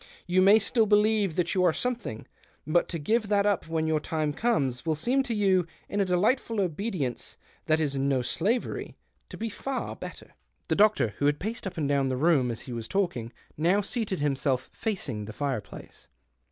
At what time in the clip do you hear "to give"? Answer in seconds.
2.89-3.27